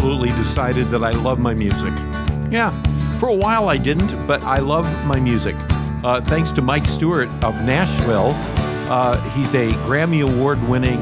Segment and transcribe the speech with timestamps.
[0.00, 1.92] absolutely decided that I love my music.
[2.50, 2.70] Yeah,
[3.18, 5.54] for a while I didn't, but I love my music.
[6.02, 8.32] Uh, thanks to Mike Stewart of Nashville.
[8.90, 11.00] Uh, he's a Grammy Award winning,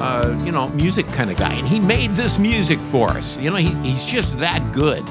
[0.00, 1.52] uh, you know, music kind of guy.
[1.52, 3.36] And he made this music for us.
[3.36, 5.04] You know, he, he's just that good.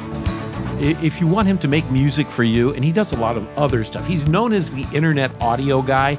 [0.82, 3.48] If you want him to make music for you, and he does a lot of
[3.56, 6.18] other stuff, he's known as the Internet Audio Guy.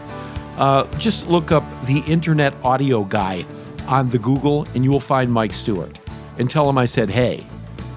[0.59, 3.45] Uh, just look up the Internet Audio Guy
[3.89, 5.99] on the Google, and you will find Mike Stewart.
[6.39, 7.47] And tell him I said, hey.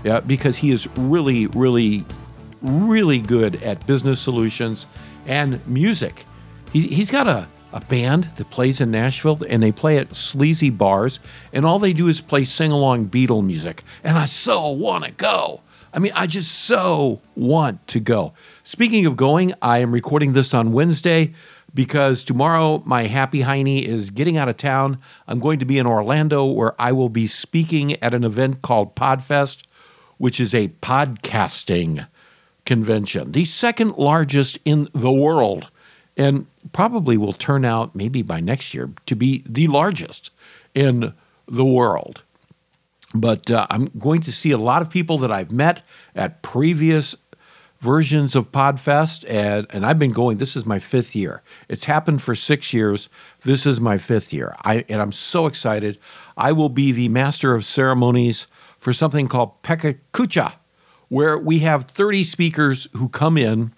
[0.04, 2.06] Yeah, because he is really, really,
[2.62, 4.86] really good at business solutions
[5.26, 6.24] and music.
[6.72, 10.70] He, he's got a, a band that plays in Nashville, and they play at sleazy
[10.70, 11.20] bars,
[11.52, 13.84] and all they do is play sing along Beatle music.
[14.04, 15.62] And I so want to go.
[15.94, 18.34] I mean, I just so want to go.
[18.64, 21.34] Speaking of going, I am recording this on Wednesday
[21.74, 25.00] because tomorrow my happy hiney is getting out of town.
[25.28, 28.96] I'm going to be in Orlando where I will be speaking at an event called
[28.96, 29.64] Podfest,
[30.18, 32.08] which is a podcasting
[32.66, 35.72] convention, the second largest in the world,
[36.18, 40.32] and probably will turn out maybe by next year to be the largest
[40.76, 41.14] in
[41.48, 42.24] the world.
[43.14, 45.82] But uh, I'm going to see a lot of people that I've met
[46.16, 47.16] at previous
[47.80, 50.38] versions of Podfest, and, and I've been going.
[50.38, 51.44] This is my fifth year.
[51.70, 53.10] It's happened for six years.
[53.44, 54.56] This is my fifth year.
[54.64, 56.00] I, and I'm so excited.
[56.36, 58.48] I will be the master of ceremonies
[58.80, 60.54] for something called PechaKucha,
[61.10, 63.74] where we have 30 speakers who come in,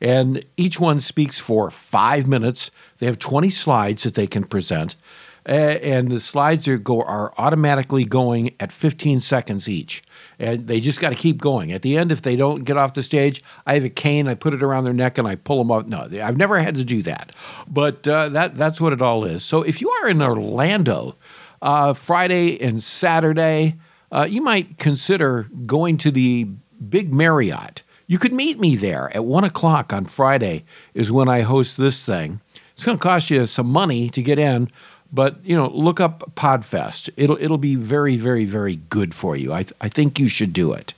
[0.00, 2.70] and each one speaks for five minutes.
[2.98, 4.96] They have 20 slides that they can present.
[5.46, 10.02] And the slides are go are automatically going at 15 seconds each,
[10.40, 11.70] and they just got to keep going.
[11.70, 14.26] At the end, if they don't get off the stage, I have a cane.
[14.26, 15.86] I put it around their neck and I pull them up.
[15.86, 17.30] No, I've never had to do that,
[17.68, 19.44] but uh, that that's what it all is.
[19.44, 21.14] So if you are in Orlando,
[21.62, 23.76] uh, Friday and Saturday,
[24.10, 26.48] uh, you might consider going to the
[26.88, 27.84] Big Marriott.
[28.08, 30.64] You could meet me there at one o'clock on Friday.
[30.92, 32.40] Is when I host this thing.
[32.72, 34.70] It's going to cost you some money to get in.
[35.12, 37.10] But you know, look up Podfest.
[37.16, 39.52] It'll it'll be very very very good for you.
[39.52, 40.94] I I think you should do it.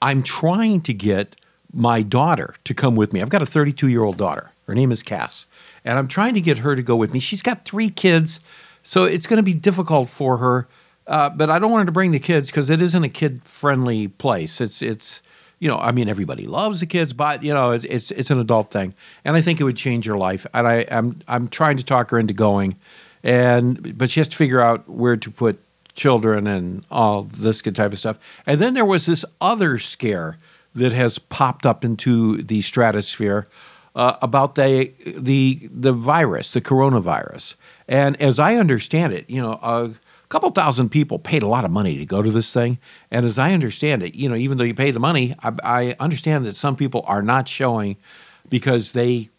[0.00, 1.36] I'm trying to get
[1.72, 3.20] my daughter to come with me.
[3.20, 4.50] I've got a 32 year old daughter.
[4.66, 5.46] Her name is Cass,
[5.84, 7.20] and I'm trying to get her to go with me.
[7.20, 8.40] She's got three kids,
[8.82, 10.68] so it's going to be difficult for her.
[11.06, 13.42] Uh, but I don't want her to bring the kids because it isn't a kid
[13.44, 14.60] friendly place.
[14.60, 15.22] It's it's
[15.58, 18.38] you know, I mean, everybody loves the kids, but you know, it's, it's it's an
[18.38, 18.94] adult thing,
[19.24, 20.46] and I think it would change your life.
[20.52, 22.76] And I I'm I'm trying to talk her into going
[23.22, 25.60] and but she has to figure out where to put
[25.94, 28.18] children and all this good type of stuff.
[28.46, 30.38] And then there was this other scare
[30.74, 33.48] that has popped up into the stratosphere
[33.94, 37.54] uh, about the the the virus, the coronavirus.
[37.88, 39.90] And as I understand it, you know, a
[40.28, 42.78] couple thousand people paid a lot of money to go to this thing.
[43.10, 45.96] And as I understand it, you know, even though you pay the money, I, I
[45.98, 47.96] understand that some people are not showing
[48.48, 49.30] because they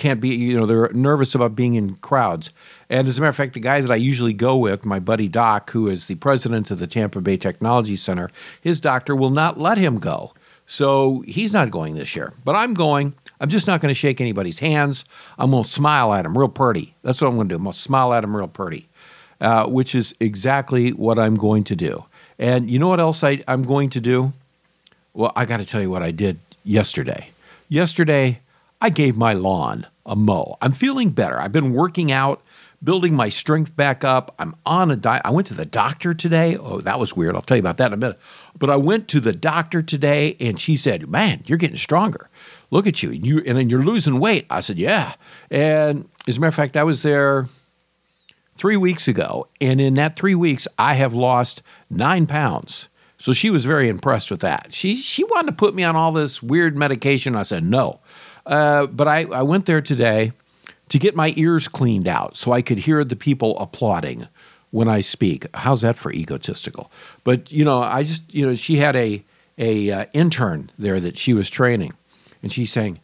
[0.00, 2.50] can't be, you know, they're nervous about being in crowds.
[2.88, 5.28] And as a matter of fact, the guy that I usually go with, my buddy
[5.28, 8.30] Doc, who is the president of the Tampa Bay Technology Center,
[8.60, 10.32] his doctor will not let him go.
[10.66, 12.32] So he's not going this year.
[12.44, 13.14] But I'm going.
[13.40, 15.04] I'm just not going to shake anybody's hands.
[15.38, 16.94] I'm going to smile at him real pretty.
[17.02, 17.56] That's what I'm going to do.
[17.56, 18.88] I'm going to smile at him real pretty,
[19.40, 22.04] uh, which is exactly what I'm going to do.
[22.38, 24.32] And you know what else I, I'm going to do?
[25.12, 27.30] Well, I got to tell you what I did yesterday.
[27.68, 28.40] Yesterday,
[28.80, 30.56] I gave my lawn a mow.
[30.62, 31.40] I'm feeling better.
[31.40, 32.42] I've been working out,
[32.82, 34.34] building my strength back up.
[34.38, 35.22] I'm on a diet.
[35.24, 36.56] I went to the doctor today.
[36.56, 37.34] Oh, that was weird.
[37.34, 38.18] I'll tell you about that in a minute.
[38.58, 42.30] But I went to the doctor today, and she said, "Man, you're getting stronger.
[42.70, 43.10] Look at you.
[43.10, 45.14] You and you're losing weight." I said, "Yeah."
[45.50, 47.48] And as a matter of fact, I was there
[48.56, 52.88] three weeks ago, and in that three weeks, I have lost nine pounds.
[53.18, 54.72] So she was very impressed with that.
[54.72, 57.36] She she wanted to put me on all this weird medication.
[57.36, 58.00] I said no.
[58.46, 60.32] Uh, but I, I went there today
[60.88, 64.28] to get my ears cleaned out so I could hear the people applauding
[64.70, 65.46] when I speak.
[65.54, 66.90] How's that for egotistical?
[67.24, 69.24] But you know, I just you know, she had a
[69.58, 71.92] a uh, intern there that she was training,
[72.42, 73.00] and she's saying,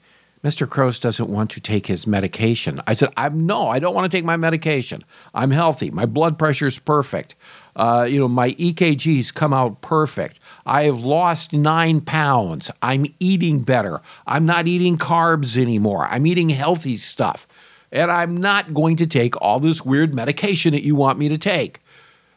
[0.46, 0.68] "Mr.
[0.68, 4.16] Cross doesn't want to take his medication." I said, "I'm no, I don't want to
[4.16, 5.04] take my medication.
[5.34, 5.90] I'm healthy.
[5.90, 7.34] My blood pressure is perfect.
[7.76, 10.40] Uh, you know, my EKGs come out perfect.
[10.64, 12.70] I have lost nine pounds.
[12.80, 14.00] I'm eating better.
[14.26, 16.06] I'm not eating carbs anymore.
[16.06, 17.46] I'm eating healthy stuff.
[17.92, 21.38] And I'm not going to take all this weird medication that you want me to
[21.38, 21.80] take.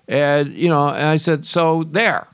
[0.09, 2.27] And, you know, and I said, so there.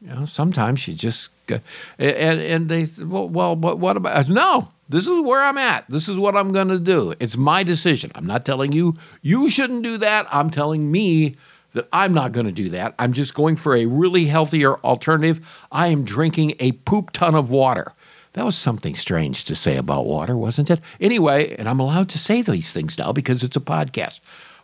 [0.00, 4.34] You know, sometimes you just, and, and they said, well, well what, what about, said,
[4.34, 5.84] no, this is where I'm at.
[5.88, 7.14] This is what I'm going to do.
[7.20, 8.10] It's my decision.
[8.14, 10.26] I'm not telling you, you shouldn't do that.
[10.32, 11.36] I'm telling me
[11.72, 12.94] that I'm not going to do that.
[12.98, 15.64] I'm just going for a really healthier alternative.
[15.70, 17.92] I am drinking a poop ton of water.
[18.32, 20.80] That was something strange to say about water, wasn't it?
[21.00, 24.20] Anyway, and I'm allowed to say these things now because it's a podcast.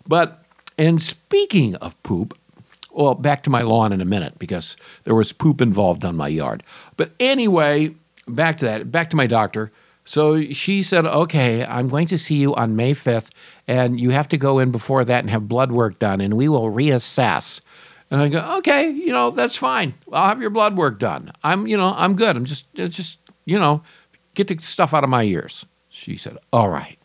[0.07, 0.45] But,
[0.79, 2.37] and speaking of poop,
[2.97, 6.29] well, back to my lawn in a minute because there was poop involved on my
[6.29, 6.63] yard.
[6.97, 7.95] But anyway,
[8.27, 9.71] back to that, back to my doctor.
[10.05, 13.29] So she said, okay, I'm going to see you on May 5th,
[13.67, 16.49] and you have to go in before that and have blood work done, and we
[16.49, 17.61] will reassess.
[18.11, 19.95] And I go, okay, you know, that's fine.
[20.13, 21.33] I'll have your blood work done.
[21.43, 22.37] I'm, you know, I'm good.
[22.37, 23.83] I'm just, just, you know,
[24.35, 25.67] get the stuff out of my ears.
[25.89, 26.99] She said, all right.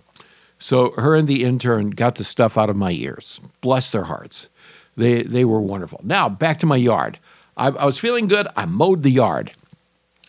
[0.59, 3.41] So her and the intern got the stuff out of my ears.
[3.61, 4.47] Bless their hearts.
[4.97, 6.01] They, they were wonderful.
[6.03, 7.19] Now, back to my yard.
[7.57, 8.47] I, I was feeling good.
[8.55, 9.51] I mowed the yard.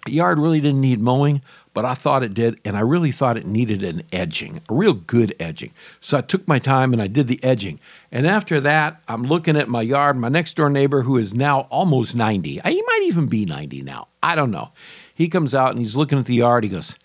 [0.07, 1.43] The yard really didn't need mowing
[1.75, 4.93] but I thought it did, and I really thought it needed an edging, a real
[4.93, 5.73] good edging.
[6.01, 7.81] So I took my time and I did the edging.
[8.11, 10.17] And after that, I'm looking at my yard.
[10.17, 13.83] My next door neighbor, who is now almost 90, uh, he might even be 90
[13.83, 14.09] now.
[14.23, 14.71] I don't know.
[15.15, 16.65] He comes out and he's looking at the yard.
[16.65, 16.97] He goes,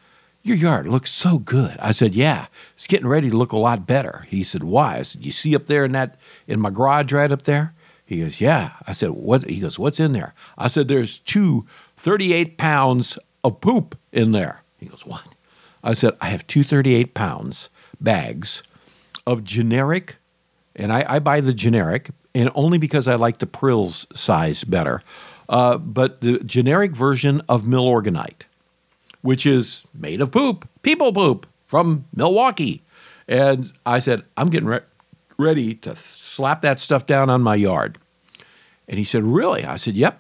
[0.44, 1.78] Your yard looks so good.
[1.80, 4.26] I said, Yeah, it's getting ready to look a lot better.
[4.28, 4.98] He said, Why?
[4.98, 6.18] I said, You see up there in that,
[6.48, 7.74] in my garage right up there?
[8.06, 8.72] He goes, Yeah.
[8.88, 9.48] I said, What?
[9.50, 10.34] He goes, What's in there?
[10.58, 11.68] I said, There's two
[11.98, 14.64] 38 pounds of poop in there.
[14.80, 15.24] He goes, What?
[15.84, 18.64] I said, I have two 38 pounds bags
[19.26, 20.16] of generic,
[20.76, 25.02] and I, I buy the generic, and only because I like the Prills size better,
[25.50, 28.46] uh, but the generic version of Milorganite,
[29.22, 32.84] which is made of poop, people poop from Milwaukee.
[33.28, 34.82] And I said, I'm getting re-
[35.38, 37.98] ready to slap that stuff down on my yard.
[38.88, 39.66] And he said, Really?
[39.66, 40.20] I said, Yep.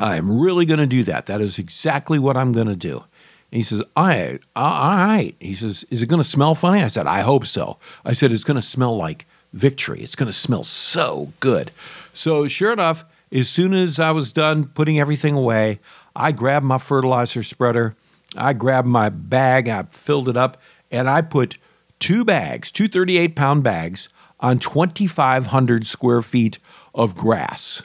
[0.00, 1.26] I am really going to do that.
[1.26, 3.04] That is exactly what I'm going to do.
[3.52, 5.36] And he says, all right, all right.
[5.38, 6.82] He says, is it going to smell funny?
[6.82, 7.78] I said, I hope so.
[8.04, 10.00] I said, it's going to smell like victory.
[10.00, 11.70] It's going to smell so good.
[12.12, 15.78] So, sure enough, as soon as I was done putting everything away,
[16.16, 17.96] I grabbed my fertilizer spreader,
[18.36, 20.60] I grabbed my bag, I filled it up,
[20.90, 21.58] and I put
[21.98, 24.08] two bags, two 38 pound bags,
[24.40, 26.58] on 2,500 square feet
[26.94, 27.82] of grass,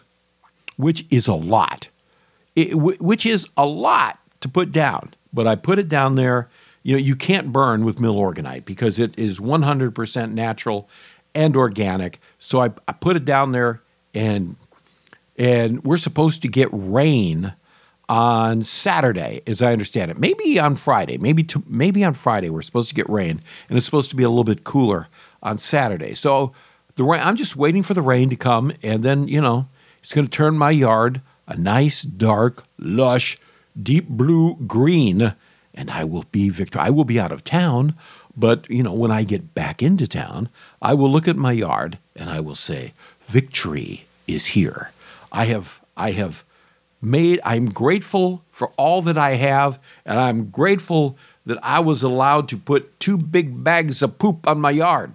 [0.78, 1.90] which is a lot.
[2.56, 6.50] It, which is a lot to put down but I put it down there.
[6.84, 10.90] You know, you can't burn with Milorganite because it is 100% natural
[11.36, 12.20] and organic.
[12.38, 13.82] So I, I put it down there,
[14.14, 14.56] and
[15.38, 17.54] and we're supposed to get rain
[18.10, 20.18] on Saturday, as I understand it.
[20.18, 21.18] Maybe on Friday.
[21.20, 24.24] Maybe to, maybe on Friday we're supposed to get rain, and it's supposed to be
[24.24, 25.08] a little bit cooler
[25.42, 26.16] on Saturday.
[26.16, 26.52] So
[26.96, 27.22] the rain.
[27.24, 29.68] I'm just waiting for the rain to come, and then you know
[30.00, 33.38] it's going to turn my yard a nice, dark, lush
[33.82, 35.34] deep blue green,
[35.74, 36.80] and I will be Victor.
[36.80, 37.96] I will be out of town,
[38.36, 40.50] but you know, when I get back into town,
[40.82, 42.94] I will look at my yard and I will say,
[43.28, 44.92] "Victory is here."
[45.32, 46.44] I have I have
[47.02, 52.48] made I'm grateful for all that I have, and I'm grateful that I was allowed
[52.50, 55.14] to put two big bags of poop on my yard.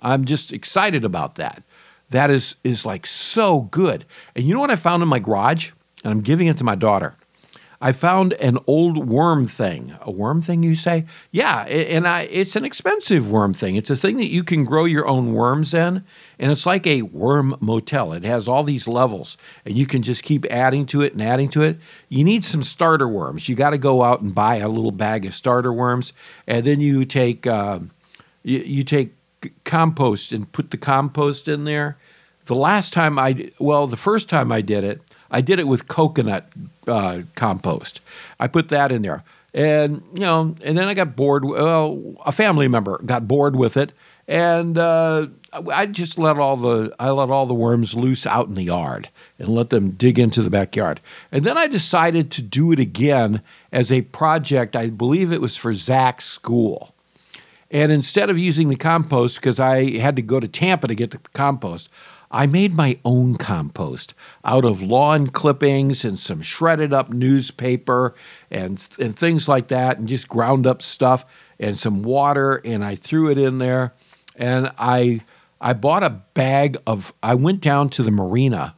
[0.00, 1.62] I'm just excited about that.
[2.10, 4.04] That is is like so good.
[4.34, 5.70] And you know what I found in my garage?
[6.04, 7.14] And I'm giving it to my daughter.
[7.80, 9.94] I found an old worm thing.
[10.00, 11.04] A worm thing, you say?
[11.30, 13.76] Yeah, and I, it's an expensive worm thing.
[13.76, 16.04] It's a thing that you can grow your own worms in,
[16.38, 18.12] and it's like a worm motel.
[18.12, 21.48] It has all these levels, and you can just keep adding to it and adding
[21.50, 21.78] to it.
[22.08, 23.48] You need some starter worms.
[23.48, 26.12] You got to go out and buy a little bag of starter worms,
[26.46, 27.80] and then you take uh,
[28.42, 29.12] you, you take
[29.64, 31.98] compost and put the compost in there.
[32.46, 35.88] The last time I, well, the first time I did it, I did it with
[35.88, 36.48] coconut
[36.86, 38.00] uh, compost.
[38.38, 39.24] I put that in there.
[39.54, 41.44] And, you know, and then I got bored.
[41.44, 43.92] Well, a family member got bored with it.
[44.28, 45.28] And uh,
[45.72, 49.08] I just let all the I let all the worms loose out in the yard
[49.38, 51.00] and let them dig into the backyard.
[51.30, 53.40] And then I decided to do it again
[53.70, 54.74] as a project.
[54.74, 56.92] I believe it was for Zach's school.
[57.70, 61.12] And instead of using the compost, because I had to go to Tampa to get
[61.12, 61.88] the compost,
[62.30, 64.14] I made my own compost
[64.44, 68.14] out of lawn clippings and some shredded up newspaper
[68.50, 71.24] and, and things like that, and just ground up stuff
[71.58, 73.92] and some water, and I threw it in there.
[74.34, 75.22] And I,
[75.60, 78.74] I bought a bag of, I went down to the marina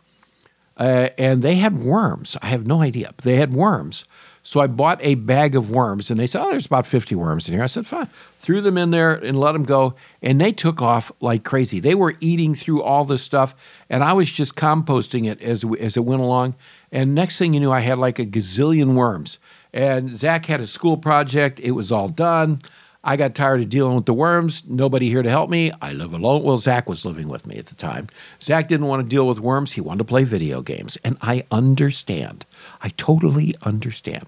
[0.78, 2.36] uh, and they had worms.
[2.40, 3.12] I have no idea.
[3.22, 4.04] They had worms.
[4.48, 7.46] So I bought a bag of worms, and they said, "Oh, there's about 50 worms
[7.48, 8.08] in here." I said, "Fine."
[8.40, 11.80] Threw them in there and let them go, and they took off like crazy.
[11.80, 13.54] They were eating through all this stuff,
[13.90, 16.54] and I was just composting it as as it went along.
[16.90, 19.38] And next thing you knew, I had like a gazillion worms.
[19.74, 22.62] And Zach had a school project; it was all done.
[23.08, 24.68] I got tired of dealing with the worms.
[24.68, 25.72] Nobody here to help me.
[25.80, 26.42] I live alone.
[26.42, 28.08] Well, Zach was living with me at the time.
[28.38, 29.72] Zach didn't want to deal with worms.
[29.72, 30.98] He wanted to play video games.
[31.02, 32.44] And I understand.
[32.82, 34.26] I totally understand.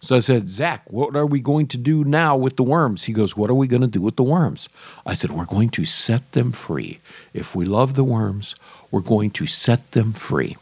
[0.00, 3.04] So I said, Zach, what are we going to do now with the worms?
[3.04, 4.70] He goes, What are we going to do with the worms?
[5.04, 7.00] I said, We're going to set them free.
[7.34, 8.56] If we love the worms,
[8.90, 10.56] we're going to set them free.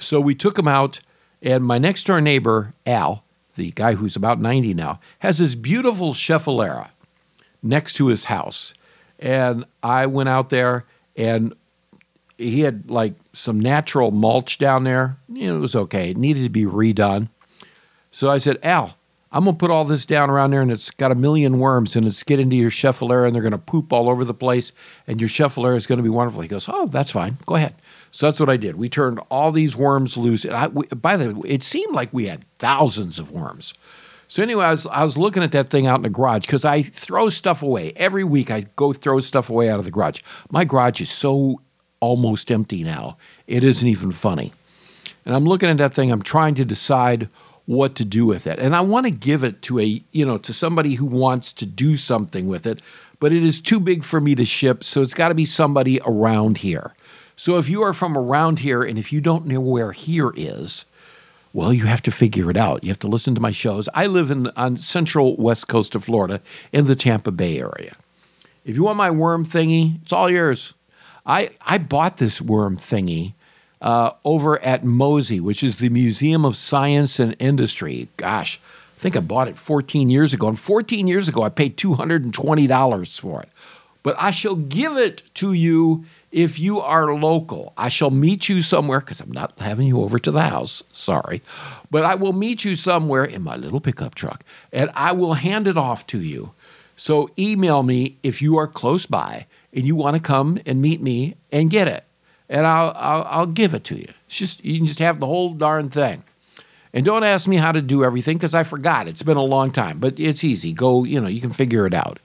[0.00, 0.98] So we took them out,
[1.40, 3.22] and my next door neighbor, Al,
[3.54, 6.90] the guy who's about 90 now, has this beautiful Schefflera
[7.62, 8.74] next to his house.
[9.18, 10.84] And I went out there
[11.16, 11.54] and
[12.38, 15.16] he had like some natural mulch down there.
[15.28, 16.10] You know, it was okay.
[16.10, 17.28] It needed to be redone.
[18.10, 18.96] So I said, Al,
[19.32, 21.96] I'm going to put all this down around there and it's got a million worms
[21.96, 24.72] and it's get into your Schefflera and they're going to poop all over the place
[25.06, 26.42] and your Schefflera is going to be wonderful.
[26.42, 27.38] He goes, Oh, that's fine.
[27.44, 27.74] Go ahead.
[28.10, 28.76] So that's what I did.
[28.76, 30.44] We turned all these worms loose.
[30.44, 33.74] And I, we, by the way, it seemed like we had thousands of worms.
[34.28, 36.64] So anyway, I was, I was looking at that thing out in the garage because
[36.64, 37.92] I throw stuff away.
[37.96, 40.20] Every week I go throw stuff away out of the garage.
[40.50, 41.60] My garage is so
[42.00, 43.16] almost empty now.
[43.46, 44.52] It isn't even funny.
[45.24, 47.28] And I'm looking at that thing, I'm trying to decide–
[47.66, 48.58] what to do with it.
[48.58, 51.66] And I want to give it to a, you know, to somebody who wants to
[51.66, 52.80] do something with it,
[53.18, 56.00] but it is too big for me to ship, so it's got to be somebody
[56.06, 56.94] around here.
[57.34, 60.86] So if you are from around here and if you don't know where here is,
[61.56, 62.84] well, you have to figure it out.
[62.84, 63.88] You have to listen to my shows.
[63.94, 67.96] I live in on central west coast of Florida in the Tampa Bay area.
[68.66, 70.74] If you want my worm thingy, it's all yours.
[71.24, 73.32] I I bought this worm thingy
[73.80, 78.08] uh, over at MOSI, which is the Museum of Science and Industry.
[78.18, 78.60] Gosh,
[78.98, 80.48] I think I bought it 14 years ago.
[80.48, 83.48] And 14 years ago, I paid $220 for it.
[84.02, 86.04] But I shall give it to you
[86.36, 87.72] if you are local.
[87.78, 90.82] I shall meet you somewhere because I'm not having you over to the house.
[90.92, 91.40] Sorry.
[91.90, 95.66] But I will meet you somewhere in my little pickup truck and I will hand
[95.66, 96.52] it off to you.
[96.94, 101.00] So email me if you are close by and you want to come and meet
[101.00, 102.04] me and get it
[102.50, 104.08] and I'll, I'll, I'll give it to you.
[104.26, 106.22] It's just you can just have the whole darn thing.
[106.92, 109.08] And don't ask me how to do everything because I forgot.
[109.08, 110.74] It's been a long time, but it's easy.
[110.74, 112.20] Go, you know, you can figure it out.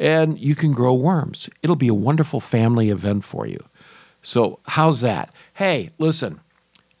[0.00, 1.48] And you can grow worms.
[1.62, 3.62] It'll be a wonderful family event for you.
[4.22, 5.32] So, how's that?
[5.54, 6.40] Hey, listen,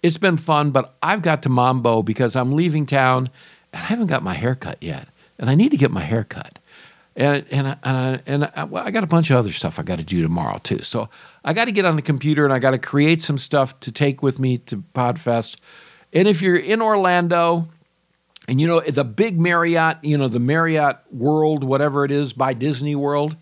[0.02, 3.30] it's been fun, but I've got to Mambo because I'm leaving town
[3.72, 5.08] and I haven't got my hair cut yet.
[5.38, 6.58] And I need to get my hair cut.
[7.16, 9.78] And, and, uh, and, I, and I, well, I got a bunch of other stuff
[9.78, 10.82] I got to do tomorrow, too.
[10.82, 11.08] So,
[11.42, 13.90] I got to get on the computer and I got to create some stuff to
[13.90, 15.56] take with me to Podfest.
[16.12, 17.66] And if you're in Orlando,
[18.48, 22.52] and you know the big Marriott, you know the Marriott World, whatever it is by
[22.52, 23.36] Disney World,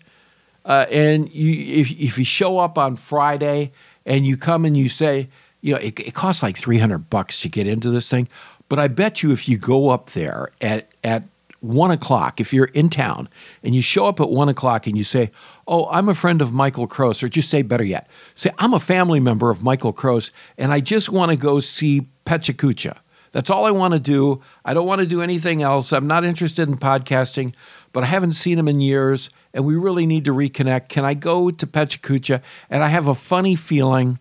[0.65, 3.71] uh, and you if if you show up on Friday
[4.05, 5.29] and you come and you say,
[5.61, 8.27] you know, it, it costs like three hundred bucks to get into this thing,
[8.67, 11.23] but I bet you if you go up there at at
[11.61, 13.27] one o'clock, if you're in town
[13.63, 15.31] and you show up at one o'clock and you say,
[15.67, 18.79] Oh, I'm a friend of Michael Kroos, or just say better yet, say, I'm a
[18.79, 22.97] family member of Michael Kroos and I just want to go see PechaKucha.
[23.31, 24.41] That's all I want to do.
[24.65, 25.93] I don't want to do anything else.
[25.93, 27.53] I'm not interested in podcasting,
[27.93, 30.89] but I haven't seen him in years and we really need to reconnect.
[30.89, 32.41] Can I go to PechaKucha?
[32.69, 34.19] And I have a funny feeling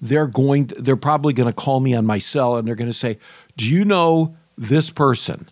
[0.00, 2.90] they're going to, they're probably going to call me on my cell and they're going
[2.90, 3.18] to say,
[3.56, 5.48] "Do you know this person?"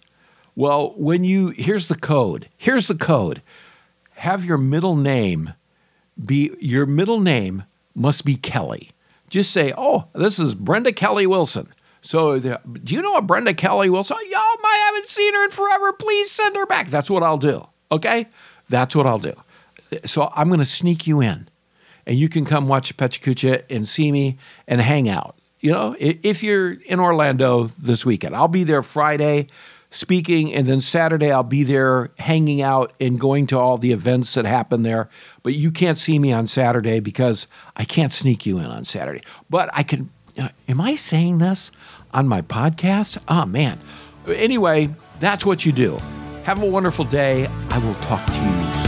[0.54, 2.48] Well, when you, here's the code.
[2.56, 3.42] Here's the code.
[4.16, 5.54] Have your middle name
[6.22, 8.90] be, your middle name must be Kelly.
[9.30, 11.72] Just say, oh, this is Brenda Kelly Wilson.
[12.02, 14.16] So, the, do you know a Brenda Kelly Wilson?
[14.28, 15.92] Y'all, I haven't seen her in forever.
[15.92, 16.88] Please send her back.
[16.88, 17.66] That's what I'll do.
[17.92, 18.26] Okay?
[18.68, 19.34] That's what I'll do.
[20.04, 21.48] So, I'm going to sneak you in,
[22.04, 25.38] and you can come watch PechaKucha and see me and hang out.
[25.60, 29.46] You know, if you're in Orlando this weekend, I'll be there Friday
[29.90, 34.34] speaking, and then Saturday I'll be there hanging out and going to all the events
[34.34, 35.08] that happen there.
[35.44, 39.22] But you can't see me on Saturday because I can't sneak you in on Saturday.
[39.48, 40.10] But I can.
[40.38, 41.70] Uh, am I saying this
[42.12, 43.18] on my podcast?
[43.28, 43.78] Oh man.
[44.26, 45.98] Anyway, that's what you do.
[46.44, 47.46] Have a wonderful day.
[47.70, 48.81] I will talk to you